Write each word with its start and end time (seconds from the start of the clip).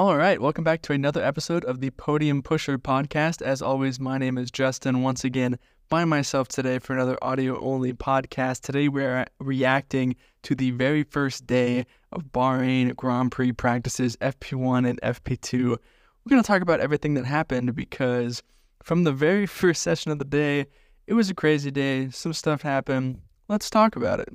All 0.00 0.16
right, 0.16 0.40
welcome 0.40 0.64
back 0.64 0.80
to 0.84 0.94
another 0.94 1.22
episode 1.22 1.62
of 1.66 1.80
the 1.80 1.90
Podium 1.90 2.42
Pusher 2.42 2.78
podcast. 2.78 3.42
As 3.42 3.60
always, 3.60 4.00
my 4.00 4.16
name 4.16 4.38
is 4.38 4.50
Justin. 4.50 5.02
Once 5.02 5.24
again, 5.24 5.58
by 5.90 6.06
myself 6.06 6.48
today 6.48 6.78
for 6.78 6.94
another 6.94 7.18
audio 7.20 7.60
only 7.60 7.92
podcast. 7.92 8.62
Today, 8.62 8.88
we're 8.88 9.26
reacting 9.40 10.16
to 10.44 10.54
the 10.54 10.70
very 10.70 11.02
first 11.02 11.46
day 11.46 11.84
of 12.12 12.32
Bahrain 12.32 12.96
Grand 12.96 13.30
Prix 13.30 13.52
practices, 13.52 14.16
FP1 14.22 14.88
and 14.88 14.98
FP2. 15.02 15.52
We're 15.68 16.30
going 16.30 16.42
to 16.42 16.46
talk 16.46 16.62
about 16.62 16.80
everything 16.80 17.12
that 17.12 17.26
happened 17.26 17.74
because 17.74 18.42
from 18.82 19.04
the 19.04 19.12
very 19.12 19.44
first 19.60 19.82
session 19.82 20.10
of 20.12 20.18
the 20.18 20.24
day, 20.24 20.64
it 21.08 21.12
was 21.12 21.28
a 21.28 21.34
crazy 21.34 21.70
day. 21.70 22.08
Some 22.08 22.32
stuff 22.32 22.62
happened. 22.62 23.20
Let's 23.48 23.68
talk 23.68 23.96
about 23.96 24.20
it. 24.20 24.30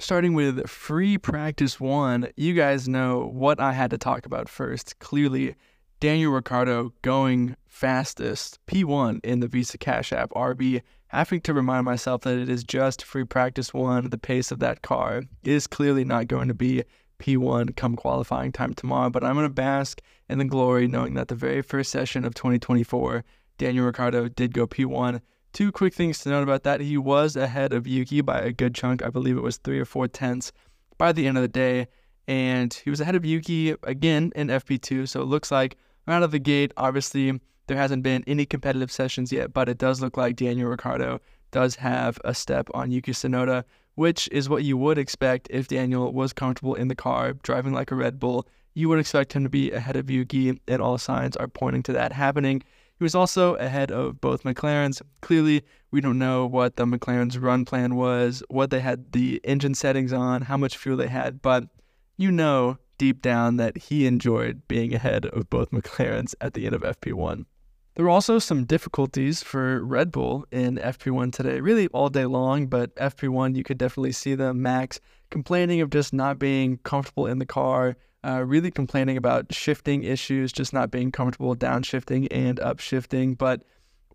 Starting 0.00 0.32
with 0.32 0.68
free 0.68 1.18
practice 1.18 1.80
one, 1.80 2.28
you 2.36 2.54
guys 2.54 2.88
know 2.88 3.28
what 3.34 3.58
I 3.58 3.72
had 3.72 3.90
to 3.90 3.98
talk 3.98 4.26
about 4.26 4.48
first. 4.48 4.96
Clearly, 5.00 5.56
Daniel 5.98 6.30
Ricciardo 6.30 6.92
going 7.02 7.56
fastest, 7.66 8.60
P1 8.68 9.18
in 9.24 9.40
the 9.40 9.48
Visa 9.48 9.76
Cash 9.76 10.12
App 10.12 10.30
RB, 10.30 10.82
having 11.08 11.40
to 11.40 11.52
remind 11.52 11.84
myself 11.84 12.20
that 12.20 12.38
it 12.38 12.48
is 12.48 12.62
just 12.62 13.02
free 13.02 13.24
practice 13.24 13.74
one. 13.74 14.08
The 14.10 14.18
pace 14.18 14.52
of 14.52 14.60
that 14.60 14.82
car 14.82 15.24
is 15.42 15.66
clearly 15.66 16.04
not 16.04 16.28
going 16.28 16.46
to 16.46 16.54
be 16.54 16.84
P1 17.18 17.74
come 17.74 17.96
qualifying 17.96 18.52
time 18.52 18.74
tomorrow, 18.74 19.10
but 19.10 19.24
I'm 19.24 19.34
going 19.34 19.46
to 19.48 19.52
bask 19.52 20.00
in 20.28 20.38
the 20.38 20.44
glory 20.44 20.86
knowing 20.86 21.14
that 21.14 21.26
the 21.26 21.34
very 21.34 21.60
first 21.60 21.90
session 21.90 22.24
of 22.24 22.34
2024, 22.34 23.24
Daniel 23.58 23.86
Ricciardo 23.86 24.28
did 24.28 24.54
go 24.54 24.68
P1 24.68 25.20
Two 25.58 25.72
quick 25.72 25.92
things 25.92 26.20
to 26.20 26.28
note 26.28 26.44
about 26.44 26.62
that. 26.62 26.80
He 26.80 26.96
was 26.96 27.34
ahead 27.34 27.72
of 27.72 27.84
Yuki 27.84 28.20
by 28.20 28.38
a 28.38 28.52
good 28.52 28.76
chunk. 28.76 29.02
I 29.02 29.08
believe 29.08 29.36
it 29.36 29.42
was 29.42 29.56
three 29.56 29.80
or 29.80 29.84
four 29.84 30.06
tenths 30.06 30.52
by 30.98 31.10
the 31.10 31.26
end 31.26 31.36
of 31.36 31.42
the 31.42 31.48
day. 31.48 31.88
And 32.28 32.72
he 32.72 32.90
was 32.90 33.00
ahead 33.00 33.16
of 33.16 33.24
Yuki 33.24 33.74
again 33.82 34.30
in 34.36 34.46
FP2. 34.46 35.08
So 35.08 35.20
it 35.20 35.24
looks 35.24 35.50
like 35.50 35.76
out 36.06 36.22
of 36.22 36.30
the 36.30 36.38
gate, 36.38 36.72
obviously, 36.76 37.40
there 37.66 37.76
hasn't 37.76 38.04
been 38.04 38.22
any 38.28 38.46
competitive 38.46 38.92
sessions 38.92 39.32
yet, 39.32 39.52
but 39.52 39.68
it 39.68 39.78
does 39.78 40.00
look 40.00 40.16
like 40.16 40.36
Daniel 40.36 40.70
Ricciardo 40.70 41.20
does 41.50 41.74
have 41.74 42.20
a 42.24 42.34
step 42.34 42.68
on 42.72 42.92
Yuki 42.92 43.10
Tsunoda, 43.10 43.64
which 43.96 44.28
is 44.30 44.48
what 44.48 44.62
you 44.62 44.76
would 44.76 44.96
expect 44.96 45.48
if 45.50 45.66
Daniel 45.66 46.12
was 46.12 46.32
comfortable 46.32 46.76
in 46.76 46.86
the 46.86 46.94
car, 46.94 47.32
driving 47.32 47.72
like 47.72 47.90
a 47.90 47.96
Red 47.96 48.20
Bull. 48.20 48.46
You 48.74 48.88
would 48.90 49.00
expect 49.00 49.32
him 49.32 49.42
to 49.42 49.50
be 49.50 49.72
ahead 49.72 49.96
of 49.96 50.08
Yuki, 50.08 50.60
and 50.68 50.80
all 50.80 50.98
signs 50.98 51.36
are 51.36 51.48
pointing 51.48 51.82
to 51.82 51.92
that 51.94 52.12
happening. 52.12 52.62
He 52.98 53.04
was 53.04 53.14
also 53.14 53.54
ahead 53.56 53.92
of 53.92 54.20
both 54.20 54.42
McLarens. 54.42 55.00
Clearly, 55.20 55.62
we 55.92 56.00
don't 56.00 56.18
know 56.18 56.46
what 56.46 56.76
the 56.76 56.84
McLaren's 56.84 57.38
run 57.38 57.64
plan 57.64 57.94
was, 57.94 58.42
what 58.48 58.70
they 58.70 58.80
had 58.80 59.12
the 59.12 59.40
engine 59.44 59.74
settings 59.74 60.12
on, 60.12 60.42
how 60.42 60.56
much 60.56 60.76
fuel 60.76 60.96
they 60.96 61.06
had, 61.06 61.40
but 61.40 61.68
you 62.16 62.32
know 62.32 62.78
deep 62.98 63.22
down 63.22 63.56
that 63.56 63.78
he 63.78 64.06
enjoyed 64.06 64.66
being 64.66 64.92
ahead 64.92 65.26
of 65.26 65.48
both 65.48 65.70
McLarens 65.72 66.34
at 66.40 66.54
the 66.54 66.66
end 66.66 66.74
of 66.74 66.82
FP1. 66.82 67.44
There 67.94 68.04
were 68.04 68.10
also 68.10 68.38
some 68.38 68.64
difficulties 68.64 69.42
for 69.42 69.84
Red 69.84 70.10
Bull 70.10 70.44
in 70.50 70.76
FP1 70.76 71.32
today, 71.32 71.60
really 71.60 71.86
all 71.88 72.08
day 72.08 72.26
long, 72.26 72.66
but 72.66 72.94
FP1, 72.96 73.56
you 73.56 73.64
could 73.64 73.78
definitely 73.78 74.12
see 74.12 74.34
them. 74.34 74.62
Max 74.62 75.00
complaining 75.30 75.80
of 75.80 75.90
just 75.90 76.12
not 76.12 76.38
being 76.38 76.78
comfortable 76.78 77.26
in 77.26 77.38
the 77.38 77.46
car, 77.46 77.96
uh, 78.24 78.42
really 78.44 78.70
complaining 78.70 79.16
about 79.16 79.52
shifting 79.52 80.02
issues, 80.04 80.52
just 80.52 80.72
not 80.72 80.90
being 80.90 81.12
comfortable 81.12 81.54
downshifting 81.54 82.26
and 82.30 82.58
upshifting. 82.58 83.36
But 83.36 83.62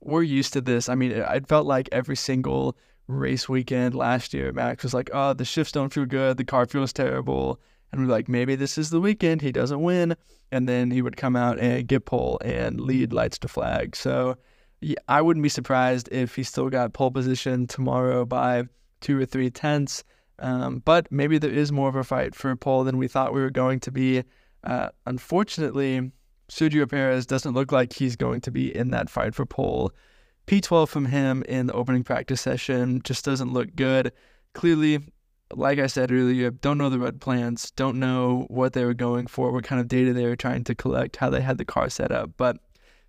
we're 0.02 0.24
used 0.24 0.54
to 0.54 0.62
this. 0.62 0.90
I 0.90 0.96
mean, 0.96 1.12
it 1.12 1.48
felt 1.48 1.66
like 1.66 1.90
every 1.92 2.16
single 2.16 2.78
race 3.08 3.48
weekend 3.50 3.96
last 3.96 4.34
year, 4.34 4.52
Max 4.52 4.84
was 4.84 4.94
like, 4.94 5.10
oh, 5.14 5.34
the 5.34 5.46
shifts 5.46 5.72
don't 5.72 5.94
feel 5.94 6.06
good. 6.06 6.38
The 6.38 6.46
car 6.46 6.66
feels 6.66 6.94
terrible. 6.94 7.60
And 7.92 8.02
we're 8.02 8.12
like, 8.12 8.28
maybe 8.28 8.56
this 8.56 8.78
is 8.78 8.90
the 8.90 9.00
weekend. 9.00 9.42
He 9.42 9.52
doesn't 9.52 9.82
win. 9.82 10.16
And 10.52 10.68
then 10.68 10.92
he 10.92 11.02
would 11.02 11.18
come 11.18 11.36
out 11.36 11.60
and 11.60 11.88
get 11.88 12.06
pole 12.06 12.40
and 12.44 12.80
lead 12.80 13.14
lights 13.14 13.38
to 13.40 13.48
flag. 13.48 13.96
So 13.96 14.38
yeah, 14.82 14.96
I 15.08 15.22
wouldn't 15.22 15.44
be 15.44 15.50
surprised 15.50 16.10
if 16.12 16.36
he 16.36 16.44
still 16.44 16.70
got 16.70 16.94
pole 16.94 17.12
position 17.12 17.68
tomorrow 17.68 18.26
by 18.26 18.64
two 19.02 19.20
or 19.20 19.26
three 19.26 19.50
tenths. 19.50 20.04
Um, 20.40 20.82
but 20.84 21.12
maybe 21.12 21.38
there 21.38 21.52
is 21.52 21.72
more 21.72 21.90
of 21.90 21.96
a 21.96 22.04
fight 22.04 22.36
for 22.36 22.56
pole 22.56 22.84
than 22.84 22.98
we 22.98 23.08
thought 23.08 23.34
we 23.34 23.42
were 23.42 23.50
going 23.50 23.80
to 23.82 23.92
be. 23.92 24.24
Uh, 24.64 24.90
unfortunately, 25.06 26.12
Sergio 26.50 26.90
Perez 26.90 27.26
doesn't 27.26 27.54
look 27.54 27.72
like 27.72 27.94
he's 27.94 28.16
going 28.16 28.42
to 28.42 28.52
be 28.52 28.76
in 28.76 28.92
that 28.92 29.10
fight 29.10 29.36
for 29.36 29.46
pole. 29.46 29.92
P12 30.48 30.90
from 30.90 31.06
him 31.06 31.44
in 31.48 31.68
the 31.68 31.74
opening 31.74 32.04
practice 32.04 32.42
session 32.42 33.02
just 33.04 33.24
doesn't 33.24 33.54
look 33.54 33.76
good. 33.76 34.12
Clearly, 34.54 35.00
like 35.54 35.80
I 35.80 35.88
said 35.88 36.12
earlier, 36.12 36.52
don't 36.52 36.78
know 36.78 36.90
the 36.90 37.00
red 37.00 37.22
plans, 37.22 37.72
don't 37.72 38.00
know 38.00 38.46
what 38.50 38.74
they 38.74 38.84
were 38.84 38.94
going 38.94 39.28
for, 39.28 39.52
what 39.52 39.64
kind 39.64 39.80
of 39.80 39.88
data 39.88 40.14
they 40.14 40.26
were 40.26 40.36
trying 40.36 40.64
to 40.66 40.76
collect, 40.76 41.16
how 41.16 41.30
they 41.30 41.42
had 41.42 41.58
the 41.58 41.66
car 41.66 41.90
set 41.90 42.12
up. 42.12 42.32
But 42.38 42.58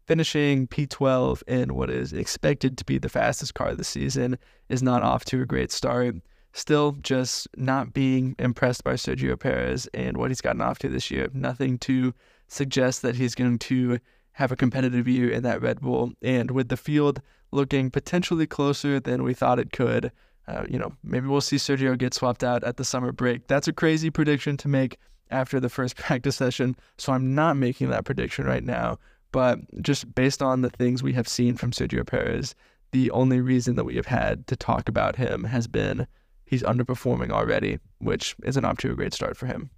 finishing 0.06 0.68
P12 0.68 1.42
in 1.48 1.74
what 1.74 1.90
is 1.90 2.12
expected 2.12 2.78
to 2.78 2.84
be 2.84 2.98
the 2.98 3.08
fastest 3.08 3.54
car 3.54 3.68
of 3.68 3.78
the 3.78 3.84
season 3.84 4.38
is 4.68 4.82
not 4.82 5.02
off 5.02 5.24
to 5.26 5.40
a 5.40 5.46
great 5.46 5.72
start 5.72 6.16
still 6.54 6.92
just 7.02 7.48
not 7.56 7.92
being 7.92 8.36
impressed 8.38 8.84
by 8.84 8.94
Sergio 8.94 9.38
Perez 9.38 9.88
and 9.92 10.16
what 10.16 10.30
he's 10.30 10.40
gotten 10.40 10.62
off 10.62 10.78
to 10.78 10.88
this 10.88 11.10
year. 11.10 11.28
Nothing 11.34 11.78
to 11.78 12.14
suggest 12.46 13.02
that 13.02 13.16
he's 13.16 13.34
going 13.34 13.58
to 13.58 13.98
have 14.32 14.52
a 14.52 14.56
competitive 14.56 15.08
year 15.08 15.28
in 15.28 15.42
that 15.42 15.60
Red 15.60 15.80
Bull. 15.80 16.12
And 16.22 16.52
with 16.52 16.68
the 16.68 16.76
field 16.76 17.20
looking 17.50 17.90
potentially 17.90 18.46
closer 18.46 19.00
than 19.00 19.24
we 19.24 19.34
thought 19.34 19.58
it 19.58 19.72
could, 19.72 20.12
uh, 20.46 20.64
you 20.68 20.78
know, 20.78 20.92
maybe 21.02 21.26
we'll 21.26 21.40
see 21.40 21.56
Sergio 21.56 21.98
get 21.98 22.14
swapped 22.14 22.44
out 22.44 22.62
at 22.62 22.76
the 22.76 22.84
summer 22.84 23.10
break. 23.10 23.48
That's 23.48 23.68
a 23.68 23.72
crazy 23.72 24.10
prediction 24.10 24.56
to 24.58 24.68
make 24.68 24.98
after 25.32 25.58
the 25.58 25.68
first 25.68 25.96
practice 25.96 26.36
session. 26.36 26.76
So 26.98 27.12
I'm 27.12 27.34
not 27.34 27.56
making 27.56 27.90
that 27.90 28.04
prediction 28.04 28.44
right 28.44 28.64
now. 28.64 28.98
But 29.32 29.58
just 29.82 30.14
based 30.14 30.40
on 30.40 30.60
the 30.60 30.70
things 30.70 31.02
we 31.02 31.14
have 31.14 31.26
seen 31.26 31.56
from 31.56 31.72
Sergio 31.72 32.06
Perez, 32.06 32.54
the 32.92 33.10
only 33.10 33.40
reason 33.40 33.74
that 33.74 33.84
we 33.84 33.96
have 33.96 34.06
had 34.06 34.46
to 34.46 34.54
talk 34.54 34.88
about 34.88 35.16
him 35.16 35.42
has 35.42 35.66
been 35.66 36.06
he's 36.44 36.62
underperforming 36.62 37.30
already, 37.30 37.78
which 37.98 38.36
isn't 38.44 38.64
off 38.64 38.78
to 38.78 38.92
a 38.92 38.94
great 38.94 39.14
start 39.14 39.36
for 39.36 39.46
him. 39.46 39.70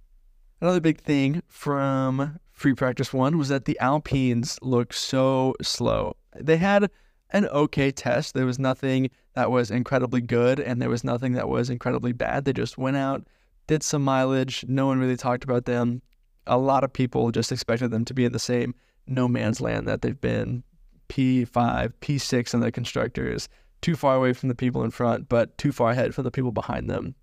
Another 0.61 0.79
big 0.79 0.99
thing 1.01 1.43
from 1.47 2.39
free 2.51 2.73
practice 2.73 3.13
one 3.13 3.37
was 3.37 3.49
that 3.49 3.65
the 3.65 3.79
Alpines 3.79 4.57
looked 4.61 4.95
so 4.95 5.55
slow. 5.61 6.15
They 6.35 6.57
had 6.57 6.89
an 7.31 7.45
okay 7.47 7.91
test. 7.91 8.33
There 8.33 8.45
was 8.45 8.57
nothing 8.57 9.09
that 9.35 9.51
was 9.51 9.69
incredibly 9.69 10.21
good, 10.21 10.59
and 10.59 10.81
there 10.81 10.89
was 10.89 11.03
nothing 11.03 11.33
that 11.33 11.49
was 11.49 11.69
incredibly 11.69 12.11
bad. 12.11 12.45
They 12.45 12.53
just 12.53 12.77
went 12.77 12.97
out, 12.97 13.27
did 13.67 13.83
some 13.83 14.03
mileage. 14.03 14.65
No 14.67 14.87
one 14.87 14.99
really 14.99 15.17
talked 15.17 15.43
about 15.43 15.65
them. 15.65 16.01
A 16.47 16.57
lot 16.57 16.83
of 16.83 16.93
people 16.93 17.31
just 17.31 17.51
expected 17.51 17.91
them 17.91 18.05
to 18.05 18.13
be 18.13 18.25
in 18.25 18.31
the 18.31 18.39
same 18.39 18.73
no 19.05 19.27
man's 19.27 19.61
land 19.61 19.87
that 19.87 20.01
they've 20.01 20.19
been 20.19 20.63
P5, 21.09 21.93
P6 22.01 22.53
in 22.53 22.59
the 22.59 22.71
constructors, 22.71 23.47
too 23.81 23.95
far 23.95 24.15
away 24.15 24.33
from 24.33 24.49
the 24.49 24.55
people 24.55 24.83
in 24.83 24.91
front, 24.91 25.29
but 25.29 25.57
too 25.57 25.71
far 25.71 25.91
ahead 25.91 26.15
for 26.15 26.23
the 26.23 26.31
people 26.31 26.51
behind 26.51 26.89
them. 26.89 27.15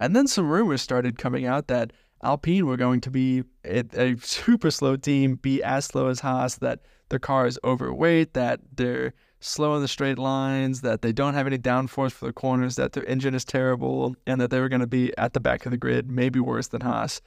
And 0.00 0.14
then 0.14 0.26
some 0.26 0.48
rumors 0.48 0.82
started 0.82 1.18
coming 1.18 1.46
out 1.46 1.68
that 1.68 1.92
Alpine 2.22 2.66
were 2.66 2.76
going 2.76 3.00
to 3.02 3.10
be 3.10 3.44
a, 3.64 3.84
a 3.94 4.16
super 4.18 4.70
slow 4.70 4.96
team, 4.96 5.36
be 5.36 5.62
as 5.62 5.86
slow 5.86 6.08
as 6.08 6.20
Haas, 6.20 6.56
that 6.56 6.80
their 7.08 7.18
car 7.18 7.46
is 7.46 7.58
overweight, 7.64 8.34
that 8.34 8.60
they're 8.74 9.14
slow 9.40 9.76
in 9.76 9.82
the 9.82 9.88
straight 9.88 10.18
lines, 10.18 10.80
that 10.80 11.02
they 11.02 11.12
don't 11.12 11.34
have 11.34 11.46
any 11.46 11.58
downforce 11.58 12.12
for 12.12 12.26
the 12.26 12.32
corners, 12.32 12.76
that 12.76 12.92
their 12.92 13.04
engine 13.06 13.34
is 13.34 13.44
terrible, 13.44 14.16
and 14.26 14.40
that 14.40 14.50
they 14.50 14.60
were 14.60 14.68
going 14.68 14.80
to 14.80 14.86
be 14.86 15.16
at 15.16 15.32
the 15.32 15.40
back 15.40 15.64
of 15.64 15.70
the 15.70 15.78
grid, 15.78 16.10
maybe 16.10 16.40
worse 16.40 16.68
than 16.68 16.80
Haas. 16.80 17.20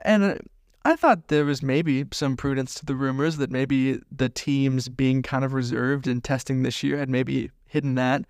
And 0.00 0.22
uh, 0.22 0.34
I 0.88 0.96
thought 0.96 1.28
there 1.28 1.44
was 1.44 1.62
maybe 1.62 2.06
some 2.12 2.34
prudence 2.34 2.72
to 2.76 2.86
the 2.86 2.96
rumors 2.96 3.36
that 3.36 3.50
maybe 3.50 4.00
the 4.10 4.30
teams 4.30 4.88
being 4.88 5.20
kind 5.20 5.44
of 5.44 5.52
reserved 5.52 6.06
in 6.06 6.22
testing 6.22 6.62
this 6.62 6.82
year 6.82 6.96
had 6.96 7.10
maybe 7.10 7.50
hidden 7.66 7.94
that. 7.96 8.24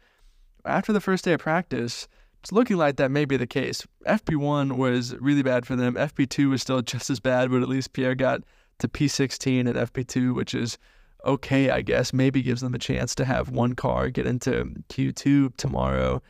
After 0.64 0.92
the 0.92 1.00
first 1.00 1.24
day 1.24 1.34
of 1.34 1.38
practice, 1.38 2.08
it's 2.40 2.50
looking 2.50 2.76
like 2.76 2.96
that 2.96 3.12
may 3.12 3.26
be 3.26 3.36
the 3.36 3.46
case. 3.46 3.86
FP1 4.08 4.72
was 4.76 5.14
really 5.20 5.44
bad 5.44 5.66
for 5.66 5.76
them. 5.76 5.94
FP2 5.94 6.50
was 6.50 6.60
still 6.60 6.82
just 6.94 7.10
as 7.10 7.20
bad, 7.20 7.48
but 7.48 7.62
at 7.62 7.68
least 7.68 7.92
Pierre 7.92 8.16
got 8.16 8.42
to 8.80 8.88
P16 8.88 9.68
at 9.68 9.92
FP2, 9.92 10.34
which 10.34 10.52
is 10.52 10.78
okay, 11.24 11.70
I 11.70 11.80
guess. 11.80 12.12
Maybe 12.12 12.42
gives 12.42 12.60
them 12.60 12.74
a 12.74 12.78
chance 12.78 13.14
to 13.14 13.24
have 13.24 13.50
one 13.50 13.74
car 13.74 14.10
get 14.10 14.26
into 14.26 14.64
Q2 14.88 15.56
tomorrow. 15.58 16.20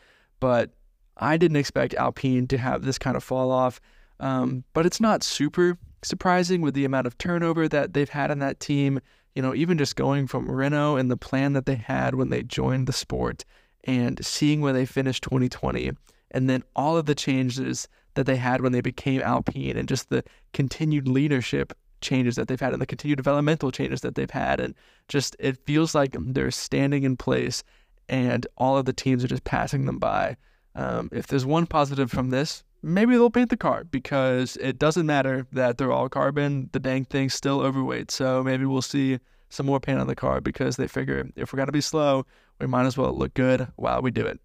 But 0.40 0.72
I 1.16 1.38
didn't 1.38 1.56
expect 1.56 1.94
Alpine 1.94 2.46
to 2.48 2.58
have 2.58 2.82
this 2.82 2.98
kind 2.98 3.16
of 3.16 3.25
fall 3.25 3.50
off. 3.50 3.80
Um, 4.20 4.64
but 4.75 4.84
it's 4.84 5.00
not 5.00 5.22
super 5.22 5.78
surprising 6.02 6.60
with 6.60 6.74
the 6.74 6.84
amount 6.84 7.06
of 7.06 7.18
turnover 7.18 7.68
that 7.68 7.92
they've 7.92 8.08
had 8.08 8.30
in 8.30 8.38
that 8.38 8.60
team 8.60 9.00
you 9.38 9.42
know, 9.42 9.54
even 9.54 9.78
just 9.78 9.94
going 9.94 10.26
from 10.26 10.50
Renault 10.50 10.96
and 10.96 11.12
the 11.12 11.16
plan 11.16 11.52
that 11.52 11.64
they 11.64 11.76
had 11.76 12.16
when 12.16 12.28
they 12.28 12.42
joined 12.42 12.88
the 12.88 12.92
sport 12.92 13.44
and 13.84 14.18
seeing 14.26 14.60
where 14.60 14.72
they 14.72 14.84
finished 14.84 15.22
2020, 15.22 15.92
and 16.32 16.50
then 16.50 16.64
all 16.74 16.96
of 16.96 17.06
the 17.06 17.14
changes 17.14 17.86
that 18.14 18.26
they 18.26 18.34
had 18.34 18.62
when 18.62 18.72
they 18.72 18.80
became 18.80 19.22
Alpine 19.22 19.76
and 19.76 19.88
just 19.88 20.10
the 20.10 20.24
continued 20.52 21.06
leadership 21.06 21.72
changes 22.00 22.34
that 22.34 22.48
they've 22.48 22.58
had 22.58 22.72
and 22.72 22.82
the 22.82 22.86
continued 22.86 23.14
developmental 23.14 23.70
changes 23.70 24.00
that 24.00 24.16
they've 24.16 24.28
had. 24.28 24.58
And 24.58 24.74
just 25.06 25.36
it 25.38 25.56
feels 25.64 25.94
like 25.94 26.16
they're 26.18 26.50
standing 26.50 27.04
in 27.04 27.16
place 27.16 27.62
and 28.08 28.44
all 28.56 28.76
of 28.76 28.86
the 28.86 28.92
teams 28.92 29.22
are 29.22 29.28
just 29.28 29.44
passing 29.44 29.86
them 29.86 30.00
by. 30.00 30.36
Um, 30.74 31.10
if 31.12 31.28
there's 31.28 31.46
one 31.46 31.66
positive 31.66 32.10
from 32.10 32.30
this, 32.30 32.64
maybe 32.82 33.12
they'll 33.14 33.30
paint 33.30 33.50
the 33.50 33.56
car 33.56 33.84
because 33.84 34.56
it 34.60 34.78
doesn't 34.78 35.06
matter 35.06 35.46
that 35.52 35.78
they're 35.78 35.92
all 35.92 36.08
carbon. 36.08 36.70
The 36.72 36.80
dang 36.80 37.04
thing's 37.04 37.34
still 37.34 37.60
overweight. 37.60 38.10
So 38.10 38.42
maybe 38.42 38.64
we'll 38.64 38.82
see 38.82 39.19
some 39.48 39.66
more 39.66 39.80
paint 39.80 40.00
on 40.00 40.06
the 40.06 40.14
car 40.14 40.40
because 40.40 40.76
they 40.76 40.86
figure 40.86 41.28
if 41.36 41.52
we're 41.52 41.58
going 41.58 41.66
to 41.66 41.72
be 41.72 41.80
slow, 41.80 42.26
we 42.60 42.66
might 42.66 42.86
as 42.86 42.96
well 42.96 43.12
look 43.12 43.34
good 43.34 43.69
while 43.76 44.02
we 44.02 44.10
do 44.10 44.26
it. 44.26 44.40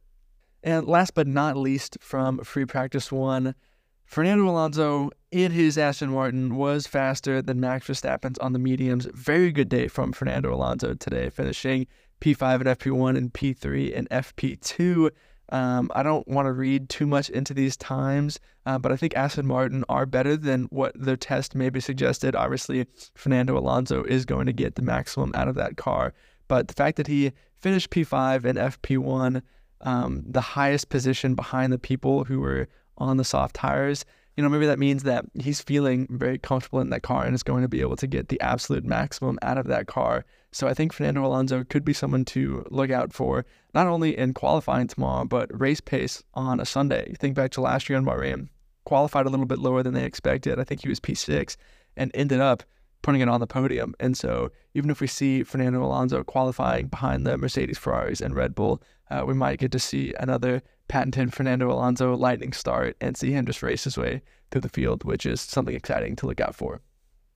And 0.64 0.88
last 0.88 1.14
but 1.14 1.28
not 1.28 1.58
least, 1.58 1.98
from 2.00 2.40
free 2.40 2.66
practice 2.66 3.12
one, 3.12 3.54
Fernando 4.06 4.48
Alonso 4.48 5.10
in 5.32 5.52
his 5.52 5.78
Aston 5.78 6.12
Martin 6.12 6.56
was 6.56 6.88
faster 6.88 7.42
than 7.42 7.60
Max 7.60 7.88
Verstappen's 7.88 8.38
on 8.40 8.54
the 8.54 8.60
mediums. 8.60 9.08
Very 9.14 9.52
good 9.52 9.70
day 9.70 9.88
from 9.88 10.14
Fernando 10.14 10.54
Alonso 10.54 10.94
today, 10.94 11.30
finishing 11.30 11.88
P5 12.22 12.56
and 12.56 12.80
FP1 12.80 13.18
and 13.18 13.34
P3 13.34 13.98
and 13.98 14.10
FP2. 14.10 15.10
Um, 15.50 15.92
I 15.94 16.04
don't 16.04 16.28
want 16.28 16.48
to 16.48 16.54
read 16.54 16.90
too 16.90 17.06
much 17.06 17.30
into 17.30 17.54
these 17.54 17.78
times, 17.78 18.40
uh, 18.66 18.80
but 18.80 18.92
I 18.92 18.96
think 18.96 19.16
Aston 19.16 19.46
Martin 19.46 19.84
are 19.90 20.06
better 20.06 20.38
than 20.38 20.64
what 20.66 20.94
the 20.96 21.18
test 21.18 21.54
maybe 21.54 21.80
suggested. 21.80 22.36
Obviously, 22.36 22.88
Fernando 23.16 23.58
Alonso 23.58 24.04
is 24.04 24.26
going 24.26 24.46
to 24.46 24.54
get 24.54 24.76
the 24.76 24.82
maximum 24.82 25.32
out 25.36 25.48
of 25.48 25.56
that 25.56 25.78
car, 25.78 26.14
but 26.48 26.68
the 26.68 26.74
fact 26.74 26.98
that 26.98 27.08
he 27.08 27.34
finished 27.56 27.90
P5 27.90 28.46
and 28.46 28.58
FP1, 28.58 29.42
um, 29.82 30.24
the 30.26 30.42
highest 30.42 30.90
position 30.90 31.36
behind 31.36 31.74
the 31.74 31.80
people 31.80 32.24
who 32.24 32.40
were 32.40 32.68
on 32.98 33.18
the 33.18 33.24
soft 33.24 33.56
tires, 33.56 34.06
you 34.36 34.44
know, 34.44 34.50
maybe 34.50 34.66
that 34.66 34.80
means 34.80 35.04
that 35.04 35.26
he's 35.40 35.62
feeling 35.62 36.08
very 36.10 36.38
comfortable 36.38 36.80
in 36.80 36.90
that 36.90 37.04
car 37.04 37.24
and 37.26 37.36
is 37.36 37.44
going 37.44 37.62
to 37.62 37.68
be 37.68 37.82
able 37.82 37.96
to 37.98 38.08
get 38.08 38.30
the 38.30 38.42
absolute 38.42 38.84
maximum 38.84 39.38
out 39.42 39.58
of 39.58 39.68
that 39.68 39.88
car. 39.88 40.26
So 40.52 40.68
I 40.68 40.74
think 40.74 40.94
Fernando 40.94 41.26
Alonso 41.26 41.64
could 41.64 41.86
be 41.86 41.94
someone 41.94 42.26
to 42.26 42.66
look 42.70 42.92
out 42.92 43.14
for, 43.14 43.46
not 43.74 43.88
only 43.88 44.18
in 44.18 44.34
qualifying 44.34 44.88
tomorrow, 44.88 45.26
but 45.26 45.50
race 45.60 45.82
pace 45.82 46.24
on 46.34 46.60
a 46.60 46.66
Sunday. 46.66 47.14
Think 47.20 47.36
back 47.36 47.52
to 47.52 47.62
last 47.62 47.90
year 47.90 47.98
in 47.98 48.06
Bahrain, 48.06 48.50
qualified 48.86 49.26
a 49.26 49.30
little 49.30 49.46
bit 49.46 49.60
lower 49.60 49.84
than 49.84 49.94
they 49.94 50.06
expected. 50.06 50.60
I 50.60 50.64
think 50.64 50.82
he 50.82 50.90
was 50.90 51.00
P6 51.00 51.56
and 51.96 52.12
ended 52.14 52.40
up 52.40 52.64
putting 53.04 53.22
it 53.22 53.30
on 53.30 53.40
the 53.40 53.46
podium. 53.46 53.94
And 54.00 54.18
so 54.18 54.52
even 54.74 54.90
if 54.90 55.00
we 55.00 55.08
see 55.08 55.44
Fernando 55.44 55.84
Alonso 55.84 56.24
qualifying 56.24 56.88
behind 56.88 57.28
the 57.28 57.38
Mercedes, 57.38 57.78
Ferraris, 57.78 58.22
and 58.22 58.36
Red 58.36 58.56
Bull, 58.56 58.82
uh, 59.12 59.24
we 59.28 59.36
might 59.36 59.60
get 59.60 59.72
to 59.74 59.80
see 59.80 60.14
another 60.20 60.64
patented 60.88 61.34
Fernando 61.34 61.72
Alonso 61.72 62.16
lightning 62.16 62.54
start 62.54 62.98
and 63.00 63.16
see 63.16 63.32
him 63.32 63.46
just 63.46 63.62
race 63.62 63.84
his 63.84 63.98
way 63.98 64.22
through 64.50 64.62
the 64.62 64.70
field, 64.70 65.04
which 65.04 65.26
is 65.26 65.42
something 65.42 65.76
exciting 65.76 66.16
to 66.16 66.26
look 66.26 66.42
out 66.42 66.56
for. 66.56 66.82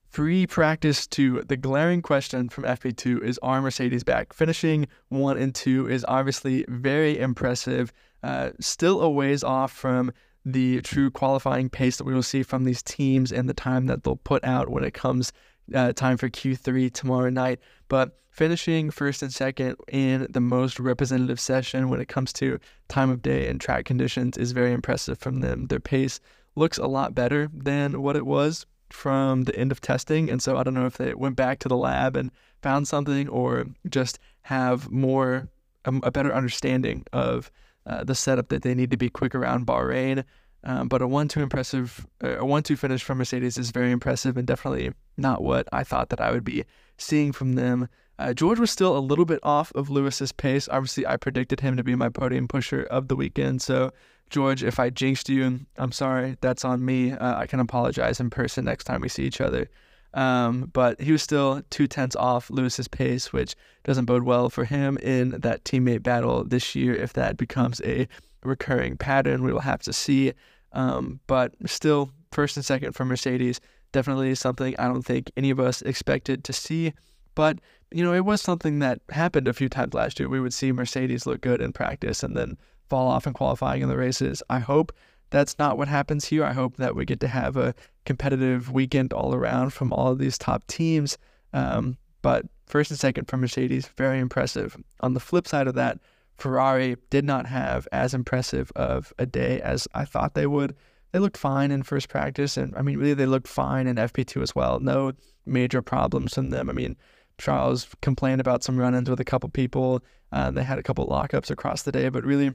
Free 0.09 0.47
practice 0.47 1.05
two 1.05 1.43
the 1.43 1.57
glaring 1.57 2.01
question 2.01 2.47
from 2.47 2.63
FP2 2.63 3.21
is 3.21 3.37
Are 3.43 3.61
Mercedes 3.61 4.05
back? 4.05 4.31
Finishing 4.33 4.87
one 5.09 5.37
and 5.37 5.53
two 5.53 5.87
is 5.89 6.05
obviously 6.07 6.65
very 6.69 7.19
impressive. 7.19 7.91
Uh, 8.23 8.51
still 8.59 9.01
a 9.01 9.09
ways 9.09 9.43
off 9.43 9.71
from 9.71 10.11
the 10.45 10.81
true 10.81 11.11
qualifying 11.11 11.69
pace 11.69 11.97
that 11.97 12.05
we 12.05 12.13
will 12.13 12.23
see 12.23 12.41
from 12.41 12.63
these 12.63 12.81
teams 12.81 13.33
and 13.33 13.49
the 13.49 13.53
time 13.53 13.85
that 13.87 14.03
they'll 14.03 14.15
put 14.15 14.43
out 14.45 14.69
when 14.69 14.85
it 14.85 14.93
comes 14.93 15.33
uh, 15.73 15.93
time 15.93 16.17
for 16.17 16.29
Q3 16.29 16.91
tomorrow 16.91 17.29
night. 17.29 17.59
But 17.87 18.17
finishing 18.29 18.91
first 18.91 19.23
and 19.23 19.33
second 19.33 19.75
in 19.87 20.27
the 20.29 20.39
most 20.39 20.79
representative 20.79 21.39
session 21.39 21.89
when 21.89 21.99
it 21.99 22.07
comes 22.07 22.31
to 22.33 22.59
time 22.87 23.09
of 23.09 23.21
day 23.21 23.47
and 23.47 23.59
track 23.59 23.85
conditions 23.85 24.37
is 24.37 24.51
very 24.51 24.71
impressive 24.71 25.17
from 25.17 25.39
them. 25.39 25.67
Their 25.67 25.79
pace 25.79 26.19
looks 26.55 26.77
a 26.77 26.87
lot 26.87 27.15
better 27.15 27.49
than 27.53 28.01
what 28.01 28.15
it 28.15 28.25
was 28.25 28.65
from 28.89 29.43
the 29.43 29.55
end 29.55 29.71
of 29.71 29.81
testing. 29.81 30.29
And 30.29 30.41
so 30.41 30.57
I 30.57 30.63
don't 30.63 30.73
know 30.73 30.85
if 30.85 30.97
they 30.97 31.13
went 31.13 31.35
back 31.35 31.59
to 31.59 31.67
the 31.67 31.77
lab 31.77 32.15
and 32.15 32.31
found 32.61 32.87
something 32.87 33.27
or 33.27 33.65
just 33.89 34.19
have 34.43 34.91
more, 34.91 35.49
um, 35.85 36.01
a 36.03 36.11
better 36.11 36.33
understanding 36.33 37.05
of 37.11 37.51
uh, 37.85 38.03
the 38.03 38.15
setup 38.15 38.49
that 38.49 38.61
they 38.63 38.75
need 38.75 38.91
to 38.91 38.97
be 38.97 39.09
quick 39.09 39.33
around 39.33 39.65
Bahrain. 39.65 40.23
Um, 40.67 40.89
but 40.89 41.01
a 41.01 41.07
one-two 41.07 41.41
impressive, 41.41 42.05
uh, 42.21 42.39
a 42.39 42.45
one-two 42.45 42.75
finish 42.75 43.01
from 43.01 43.19
Mercedes 43.19 43.57
is 43.57 43.71
very 43.71 43.89
impressive 43.89 44.35
and 44.35 44.45
definitely 44.45 44.91
not 45.15 45.41
what 45.41 45.65
I 45.71 45.85
thought 45.85 46.09
that 46.09 46.19
I 46.19 46.31
would 46.31 46.43
be 46.43 46.65
seeing 46.97 47.31
from 47.31 47.53
them. 47.53 47.87
Uh, 48.19 48.33
George 48.33 48.59
was 48.59 48.69
still 48.69 48.97
a 48.97 48.99
little 48.99 49.23
bit 49.23 49.39
off 49.43 49.71
of 49.75 49.89
Lewis's 49.89 50.33
pace. 50.33 50.67
Obviously, 50.69 51.07
I 51.07 51.15
predicted 51.15 51.61
him 51.61 51.77
to 51.77 51.85
be 51.85 51.95
my 51.95 52.09
podium 52.09 52.49
pusher 52.49 52.83
of 52.83 53.07
the 53.07 53.15
weekend. 53.15 53.61
So, 53.61 53.93
George, 54.29 54.61
if 54.61 54.77
I 54.77 54.89
jinxed 54.89 55.29
you, 55.29 55.61
I'm 55.77 55.93
sorry. 55.93 56.35
That's 56.41 56.65
on 56.65 56.83
me. 56.83 57.13
Uh, 57.13 57.37
I 57.37 57.47
can 57.47 57.61
apologize 57.61 58.19
in 58.19 58.29
person 58.29 58.65
next 58.65 58.83
time 58.83 58.99
we 58.99 59.07
see 59.07 59.23
each 59.23 59.39
other. 59.39 59.69
Um, 60.13 60.69
but 60.73 60.99
he 60.99 61.13
was 61.13 61.23
still 61.23 61.61
two 61.69 61.87
tenths 61.87 62.15
off 62.17 62.49
Lewis's 62.49 62.89
pace, 62.89 63.31
which 63.31 63.55
doesn't 63.85 64.05
bode 64.05 64.23
well 64.23 64.49
for 64.49 64.65
him 64.65 64.97
in 64.97 65.29
that 65.39 65.63
teammate 65.63 66.03
battle 66.03 66.43
this 66.43 66.75
year. 66.75 66.93
If 66.93 67.13
that 67.13 67.37
becomes 67.37 67.79
a 67.85 68.05
recurring 68.43 68.97
pattern, 68.97 69.43
we 69.43 69.53
will 69.53 69.61
have 69.61 69.83
to 69.83 69.93
see. 69.93 70.33
Um, 70.73 71.19
but 71.27 71.53
still, 71.65 72.11
first 72.31 72.57
and 72.57 72.65
second 72.65 72.93
for 72.93 73.05
Mercedes, 73.05 73.59
definitely 73.91 74.35
something 74.35 74.75
I 74.77 74.87
don't 74.87 75.05
think 75.05 75.31
any 75.37 75.49
of 75.49 75.59
us 75.59 75.81
expected 75.81 76.43
to 76.45 76.53
see. 76.53 76.93
But, 77.35 77.59
you 77.91 78.03
know, 78.03 78.13
it 78.13 78.25
was 78.25 78.41
something 78.41 78.79
that 78.79 78.99
happened 79.09 79.47
a 79.47 79.53
few 79.53 79.69
times 79.69 79.93
last 79.93 80.19
year. 80.19 80.27
We 80.27 80.39
would 80.39 80.53
see 80.53 80.71
Mercedes 80.71 81.25
look 81.25 81.41
good 81.41 81.61
in 81.61 81.71
practice 81.71 82.23
and 82.23 82.35
then 82.35 82.57
fall 82.89 83.07
off 83.07 83.27
in 83.27 83.33
qualifying 83.33 83.81
in 83.81 83.89
the 83.89 83.97
races. 83.97 84.41
I 84.49 84.59
hope 84.59 84.91
that's 85.29 85.59
not 85.59 85.77
what 85.77 85.87
happens 85.87 86.25
here. 86.25 86.43
I 86.43 86.53
hope 86.53 86.77
that 86.77 86.95
we 86.95 87.05
get 87.05 87.19
to 87.19 87.27
have 87.27 87.57
a 87.57 87.75
competitive 88.05 88.71
weekend 88.71 89.13
all 89.13 89.35
around 89.35 89.71
from 89.71 89.91
all 89.93 90.11
of 90.11 90.19
these 90.19 90.37
top 90.37 90.65
teams. 90.67 91.17
Um, 91.53 91.97
but 92.21 92.45
first 92.65 92.91
and 92.91 92.99
second 92.99 93.25
for 93.25 93.37
Mercedes, 93.37 93.87
very 93.97 94.19
impressive. 94.19 94.77
On 95.01 95.13
the 95.13 95.19
flip 95.19 95.47
side 95.47 95.67
of 95.67 95.75
that, 95.75 95.99
Ferrari 96.37 96.95
did 97.09 97.25
not 97.25 97.47
have 97.47 97.87
as 97.91 98.13
impressive 98.13 98.71
of 98.75 99.11
a 99.17 99.25
day 99.25 99.59
as 99.61 99.87
I 99.93 100.05
thought 100.05 100.33
they 100.33 100.47
would. 100.47 100.75
They 101.11 101.19
looked 101.19 101.37
fine 101.37 101.71
in 101.71 101.83
first 101.83 102.09
practice, 102.09 102.57
and 102.57 102.75
I 102.75 102.81
mean, 102.81 102.97
really, 102.97 103.13
they 103.13 103.25
looked 103.25 103.47
fine 103.47 103.87
in 103.87 103.95
FP2 103.95 104.43
as 104.43 104.55
well. 104.55 104.79
No 104.79 105.13
major 105.45 105.81
problems 105.81 106.35
from 106.35 106.49
them. 106.49 106.69
I 106.69 106.73
mean, 106.73 106.95
Charles 107.37 107.87
complained 108.01 108.41
about 108.41 108.63
some 108.63 108.77
run 108.77 108.93
ins 108.93 109.09
with 109.09 109.19
a 109.19 109.25
couple 109.25 109.49
people. 109.49 110.03
Uh, 110.31 110.51
they 110.51 110.63
had 110.63 110.77
a 110.77 110.83
couple 110.83 111.07
lockups 111.07 111.49
across 111.49 111.83
the 111.83 111.91
day, 111.91 112.09
but 112.09 112.23
really 112.23 112.53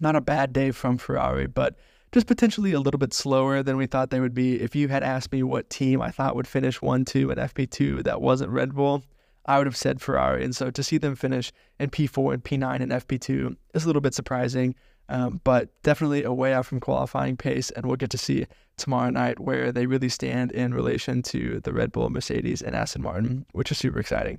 not 0.00 0.16
a 0.16 0.20
bad 0.20 0.52
day 0.52 0.70
from 0.70 0.96
Ferrari, 0.96 1.46
but 1.46 1.76
just 2.12 2.26
potentially 2.26 2.72
a 2.72 2.80
little 2.80 2.98
bit 2.98 3.14
slower 3.14 3.62
than 3.62 3.76
we 3.76 3.86
thought 3.86 4.10
they 4.10 4.20
would 4.20 4.34
be. 4.34 4.60
If 4.60 4.76
you 4.76 4.88
had 4.88 5.02
asked 5.02 5.32
me 5.32 5.42
what 5.42 5.70
team 5.70 6.00
I 6.02 6.10
thought 6.10 6.36
would 6.36 6.46
finish 6.46 6.80
1 6.80 7.04
2 7.04 7.30
in 7.30 7.38
FP2 7.38 8.04
that 8.04 8.20
wasn't 8.20 8.50
Red 8.50 8.74
Bull, 8.74 9.02
I 9.46 9.58
would 9.58 9.66
have 9.66 9.76
said 9.76 10.00
Ferrari. 10.00 10.44
And 10.44 10.54
so 10.54 10.70
to 10.70 10.82
see 10.82 10.98
them 10.98 11.16
finish 11.16 11.52
in 11.78 11.90
P4 11.90 12.34
and 12.34 12.44
P9 12.44 12.80
and 12.80 12.92
FP2 12.92 13.56
is 13.74 13.84
a 13.84 13.86
little 13.86 14.02
bit 14.02 14.14
surprising, 14.14 14.74
um, 15.08 15.40
but 15.44 15.70
definitely 15.82 16.22
a 16.22 16.32
way 16.32 16.52
out 16.52 16.66
from 16.66 16.80
qualifying 16.80 17.36
pace. 17.36 17.70
And 17.70 17.86
we'll 17.86 17.96
get 17.96 18.10
to 18.10 18.18
see 18.18 18.46
tomorrow 18.76 19.10
night 19.10 19.40
where 19.40 19.72
they 19.72 19.86
really 19.86 20.08
stand 20.08 20.52
in 20.52 20.74
relation 20.74 21.22
to 21.22 21.60
the 21.60 21.72
Red 21.72 21.92
Bull, 21.92 22.08
Mercedes, 22.10 22.62
and 22.62 22.76
Aston 22.76 23.02
Martin, 23.02 23.46
which 23.52 23.70
is 23.72 23.78
super 23.78 23.98
exciting. 23.98 24.38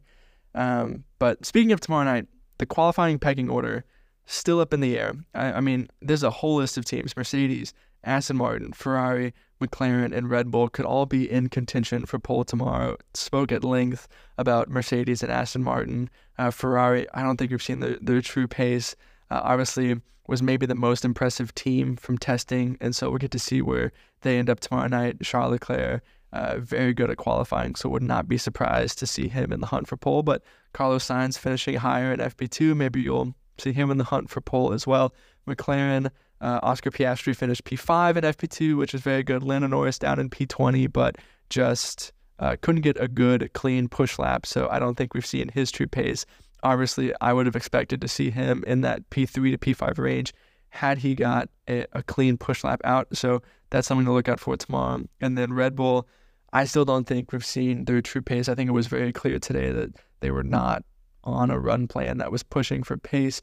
Um, 0.55 1.03
but 1.19 1.45
speaking 1.45 1.71
of 1.71 1.81
tomorrow 1.81 2.05
night, 2.05 2.27
the 2.59 2.65
qualifying 2.65 3.19
pecking 3.19 3.49
order 3.49 3.83
still 4.25 4.59
up 4.59 4.73
in 4.73 4.79
the 4.79 4.97
air. 4.97 5.13
I, 5.33 5.53
I 5.53 5.61
mean, 5.61 5.89
there's 6.01 6.23
a 6.23 6.29
whole 6.29 6.55
list 6.55 6.77
of 6.77 6.85
teams 6.85 7.15
Mercedes, 7.15 7.73
Aston 8.03 8.37
Martin, 8.37 8.73
Ferrari, 8.73 9.33
McLaren, 9.61 10.15
and 10.15 10.29
Red 10.29 10.51
Bull 10.51 10.69
could 10.69 10.85
all 10.85 11.05
be 11.05 11.29
in 11.29 11.49
contention 11.49 12.05
for 12.05 12.19
pole 12.19 12.43
tomorrow. 12.43 12.97
Spoke 13.13 13.51
at 13.51 13.63
length 13.63 14.07
about 14.37 14.69
Mercedes 14.69 15.23
and 15.23 15.31
Aston 15.31 15.63
Martin. 15.63 16.09
Uh, 16.37 16.51
Ferrari, 16.51 17.07
I 17.13 17.23
don't 17.23 17.37
think 17.37 17.51
we've 17.51 17.63
seen 17.63 17.79
their, 17.79 17.97
their 18.01 18.21
true 18.21 18.47
pace. 18.47 18.95
Uh, 19.29 19.41
obviously, 19.43 20.01
was 20.27 20.41
maybe 20.41 20.65
the 20.65 20.75
most 20.75 21.03
impressive 21.05 21.53
team 21.55 21.95
from 21.95 22.17
testing, 22.17 22.77
and 22.79 22.95
so 22.95 23.09
we'll 23.09 23.19
get 23.19 23.31
to 23.31 23.39
see 23.39 23.61
where 23.61 23.91
they 24.21 24.37
end 24.37 24.49
up 24.49 24.59
tomorrow 24.59 24.87
night. 24.87 25.21
Charles 25.21 25.51
Leclerc, 25.51 26.01
uh, 26.31 26.57
very 26.59 26.93
good 26.93 27.09
at 27.09 27.17
qualifying, 27.17 27.75
so 27.75 27.89
would 27.89 28.03
not 28.03 28.27
be 28.27 28.37
surprised 28.37 28.99
to 28.99 29.07
see 29.07 29.27
him 29.27 29.51
in 29.51 29.59
the 29.59 29.67
hunt 29.67 29.87
for 29.87 29.97
pole. 29.97 30.23
But 30.23 30.43
Carlos 30.73 31.05
Sainz 31.05 31.37
finishing 31.37 31.75
higher 31.75 32.13
in 32.13 32.19
FP2, 32.19 32.75
maybe 32.75 33.01
you'll 33.01 33.35
see 33.57 33.71
him 33.71 33.91
in 33.91 33.97
the 33.97 34.03
hunt 34.03 34.29
for 34.29 34.41
pole 34.41 34.73
as 34.73 34.87
well. 34.87 35.13
McLaren, 35.47 36.09
uh, 36.41 36.59
Oscar 36.63 36.91
Piastri 36.91 37.35
finished 37.35 37.63
P5 37.63 38.17
at 38.17 38.37
FP2, 38.37 38.77
which 38.77 38.93
is 38.93 39.01
very 39.01 39.23
good. 39.23 39.43
Lando 39.43 39.67
Norris 39.67 39.99
down 39.99 40.19
in 40.19 40.29
P20, 40.29 40.91
but 40.91 41.17
just 41.49 42.11
uh, 42.39 42.55
couldn't 42.61 42.81
get 42.81 42.99
a 42.99 43.07
good, 43.07 43.51
clean 43.53 43.87
push 43.87 44.19
lap. 44.19 44.45
So 44.45 44.67
I 44.69 44.79
don't 44.79 44.95
think 44.95 45.13
we've 45.13 45.25
seen 45.25 45.49
his 45.49 45.71
true 45.71 45.87
pace. 45.87 46.25
Obviously, 46.63 47.13
I 47.21 47.33
would 47.33 47.45
have 47.45 47.55
expected 47.55 48.01
to 48.01 48.07
see 48.07 48.29
him 48.29 48.63
in 48.65 48.81
that 48.81 49.09
P3 49.09 49.51
to 49.51 49.57
P5 49.57 49.97
range 49.97 50.33
had 50.69 50.97
he 50.97 51.13
got 51.13 51.49
a, 51.69 51.85
a 51.93 52.01
clean 52.03 52.37
push 52.37 52.63
lap 52.63 52.81
out. 52.83 53.07
So 53.15 53.41
that's 53.69 53.87
something 53.87 54.05
to 54.05 54.11
look 54.11 54.27
out 54.27 54.39
for 54.39 54.57
tomorrow. 54.57 55.03
And 55.21 55.37
then 55.37 55.53
Red 55.53 55.75
Bull, 55.75 56.07
I 56.51 56.65
still 56.65 56.85
don't 56.85 57.05
think 57.05 57.31
we've 57.31 57.45
seen 57.45 57.85
their 57.85 58.01
true 58.01 58.21
pace. 58.21 58.49
I 58.49 58.55
think 58.55 58.69
it 58.69 58.73
was 58.73 58.87
very 58.87 59.13
clear 59.13 59.39
today 59.39 59.71
that 59.71 59.91
they 60.21 60.31
were 60.31 60.43
not 60.43 60.83
on 61.23 61.49
a 61.49 61.59
run 61.59 61.87
plan 61.87 62.17
that 62.17 62.31
was 62.31 62.43
pushing 62.43 62.83
for 62.83 62.97
pace. 62.97 63.41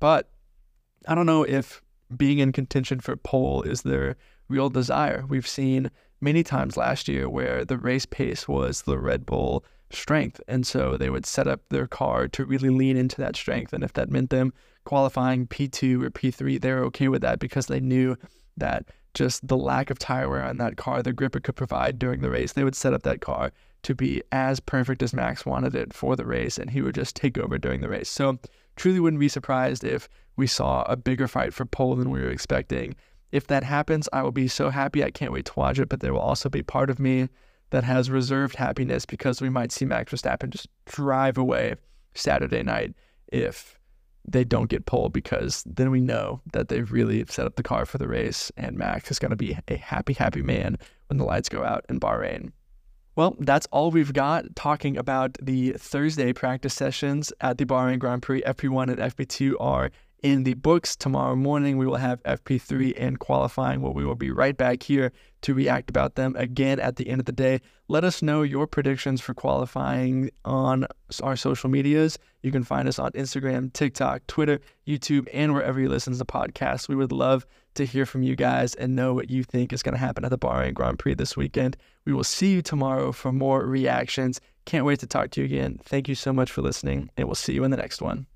But 0.00 0.30
I 1.06 1.14
don't 1.14 1.26
know 1.26 1.42
if 1.42 1.82
being 2.16 2.38
in 2.38 2.52
contention 2.52 3.00
for 3.00 3.16
pole 3.16 3.62
is 3.62 3.82
their 3.82 4.16
real 4.48 4.70
desire. 4.70 5.24
We've 5.28 5.46
seen 5.46 5.90
many 6.20 6.42
times 6.42 6.76
last 6.76 7.08
year 7.08 7.28
where 7.28 7.64
the 7.64 7.78
race 7.78 8.06
pace 8.06 8.48
was 8.48 8.82
the 8.82 8.98
Red 8.98 9.26
Bull 9.26 9.64
strength. 9.90 10.40
And 10.48 10.66
so 10.66 10.96
they 10.96 11.10
would 11.10 11.26
set 11.26 11.46
up 11.46 11.60
their 11.68 11.86
car 11.86 12.28
to 12.28 12.44
really 12.44 12.70
lean 12.70 12.96
into 12.96 13.16
that 13.18 13.36
strength. 13.36 13.72
And 13.72 13.84
if 13.84 13.92
that 13.94 14.10
meant 14.10 14.30
them 14.30 14.52
qualifying 14.84 15.46
P2 15.46 16.02
or 16.04 16.10
P3, 16.10 16.60
they're 16.60 16.84
okay 16.84 17.08
with 17.08 17.22
that 17.22 17.38
because 17.38 17.66
they 17.66 17.80
knew 17.80 18.16
that 18.56 18.86
just 19.18 19.46
the 19.48 19.56
lack 19.56 19.90
of 19.90 19.98
tire 19.98 20.28
wear 20.28 20.44
on 20.44 20.58
that 20.58 20.76
car, 20.76 21.02
the 21.02 21.12
grip 21.12 21.34
it 21.34 21.42
could 21.42 21.56
provide 21.56 21.98
during 21.98 22.20
the 22.20 22.30
race. 22.30 22.52
They 22.52 22.62
would 22.62 22.76
set 22.76 22.94
up 22.94 23.02
that 23.02 23.20
car 23.20 23.50
to 23.82 23.94
be 23.94 24.22
as 24.30 24.60
perfect 24.60 25.02
as 25.02 25.12
Max 25.12 25.44
wanted 25.44 25.74
it 25.74 25.92
for 25.92 26.14
the 26.14 26.24
race, 26.24 26.56
and 26.56 26.70
he 26.70 26.80
would 26.80 26.94
just 26.94 27.16
take 27.16 27.36
over 27.36 27.58
during 27.58 27.80
the 27.80 27.88
race. 27.88 28.08
So, 28.08 28.38
truly 28.76 29.00
wouldn't 29.00 29.18
be 29.18 29.28
surprised 29.28 29.82
if 29.82 30.08
we 30.36 30.46
saw 30.46 30.82
a 30.82 30.96
bigger 30.96 31.26
fight 31.26 31.52
for 31.52 31.64
pole 31.64 31.96
than 31.96 32.10
we 32.10 32.20
were 32.20 32.30
expecting. 32.30 32.94
If 33.32 33.48
that 33.48 33.64
happens, 33.64 34.08
I 34.12 34.22
will 34.22 34.32
be 34.32 34.46
so 34.46 34.70
happy. 34.70 35.02
I 35.02 35.10
can't 35.10 35.32
wait 35.32 35.46
to 35.46 35.52
watch 35.56 35.80
it, 35.80 35.88
but 35.88 35.98
there 35.98 36.12
will 36.12 36.20
also 36.20 36.48
be 36.48 36.62
part 36.62 36.88
of 36.88 37.00
me 37.00 37.28
that 37.70 37.84
has 37.84 38.10
reserved 38.10 38.54
happiness 38.54 39.04
because 39.04 39.42
we 39.42 39.50
might 39.50 39.72
see 39.72 39.84
Max 39.84 40.12
Verstappen 40.12 40.50
just 40.50 40.68
drive 40.86 41.36
away 41.36 41.74
Saturday 42.14 42.62
night 42.62 42.94
if 43.32 43.77
they 44.30 44.44
don't 44.44 44.68
get 44.68 44.86
pole 44.86 45.08
because 45.08 45.62
then 45.66 45.90
we 45.90 46.00
know 46.00 46.40
that 46.52 46.68
they've 46.68 46.90
really 46.92 47.24
set 47.28 47.46
up 47.46 47.56
the 47.56 47.62
car 47.62 47.86
for 47.86 47.98
the 47.98 48.08
race 48.08 48.52
and 48.56 48.76
Max 48.76 49.10
is 49.10 49.18
going 49.18 49.30
to 49.30 49.36
be 49.36 49.56
a 49.68 49.76
happy, 49.76 50.12
happy 50.12 50.42
man 50.42 50.76
when 51.08 51.18
the 51.18 51.24
lights 51.24 51.48
go 51.48 51.64
out 51.64 51.84
in 51.88 51.98
Bahrain. 51.98 52.52
Well, 53.16 53.34
that's 53.40 53.66
all 53.72 53.90
we've 53.90 54.12
got 54.12 54.54
talking 54.54 54.96
about 54.96 55.36
the 55.42 55.72
Thursday 55.72 56.32
practice 56.32 56.74
sessions 56.74 57.32
at 57.40 57.58
the 57.58 57.64
Bahrain 57.64 57.98
Grand 57.98 58.22
Prix. 58.22 58.42
FP1 58.42 58.90
and 58.90 58.98
FP2 58.98 59.54
are 59.58 59.90
in 60.22 60.44
the 60.44 60.54
books. 60.54 60.96
Tomorrow 60.96 61.36
morning, 61.36 61.76
we 61.76 61.86
will 61.86 61.96
have 61.96 62.22
FP3 62.24 62.94
and 62.96 63.18
qualifying, 63.18 63.80
where 63.80 63.92
we 63.92 64.04
will 64.04 64.14
be 64.14 64.30
right 64.30 64.56
back 64.56 64.82
here 64.82 65.12
to 65.42 65.54
react 65.54 65.88
about 65.88 66.16
them 66.16 66.34
again 66.36 66.80
at 66.80 66.96
the 66.96 67.08
end 67.08 67.20
of 67.20 67.26
the 67.26 67.32
day. 67.32 67.60
Let 67.88 68.04
us 68.04 68.22
know 68.22 68.42
your 68.42 68.66
predictions 68.66 69.20
for 69.20 69.34
qualifying 69.34 70.30
on 70.44 70.86
our 71.22 71.36
social 71.36 71.70
medias. 71.70 72.18
You 72.42 72.50
can 72.50 72.64
find 72.64 72.88
us 72.88 72.98
on 72.98 73.12
Instagram, 73.12 73.72
TikTok, 73.72 74.26
Twitter, 74.26 74.60
YouTube, 74.86 75.28
and 75.32 75.54
wherever 75.54 75.80
you 75.80 75.88
listen 75.88 76.16
to 76.16 76.24
podcasts. 76.24 76.88
We 76.88 76.96
would 76.96 77.12
love 77.12 77.46
to 77.74 77.84
hear 77.84 78.04
from 78.04 78.22
you 78.22 78.34
guys 78.34 78.74
and 78.74 78.96
know 78.96 79.14
what 79.14 79.30
you 79.30 79.44
think 79.44 79.72
is 79.72 79.82
going 79.82 79.94
to 79.94 79.98
happen 79.98 80.24
at 80.24 80.30
the 80.30 80.38
Bahrain 80.38 80.74
Grand 80.74 80.98
Prix 80.98 81.14
this 81.14 81.36
weekend. 81.36 81.76
We 82.04 82.12
will 82.12 82.24
see 82.24 82.52
you 82.52 82.62
tomorrow 82.62 83.12
for 83.12 83.32
more 83.32 83.64
reactions. 83.64 84.40
Can't 84.64 84.84
wait 84.84 84.98
to 85.00 85.06
talk 85.06 85.30
to 85.30 85.40
you 85.40 85.46
again. 85.46 85.78
Thank 85.84 86.08
you 86.08 86.14
so 86.14 86.32
much 86.32 86.50
for 86.50 86.62
listening, 86.62 87.10
and 87.16 87.26
we'll 87.28 87.34
see 87.36 87.54
you 87.54 87.64
in 87.64 87.70
the 87.70 87.76
next 87.76 88.02
one. 88.02 88.26